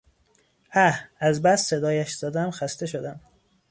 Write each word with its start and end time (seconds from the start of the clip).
اه- 0.73 1.01
از 1.19 1.41
بس 1.41 1.65
صدایش 1.67 2.13
زدم 2.15 2.51
خسته 2.51 2.85
شدم! 2.85 3.19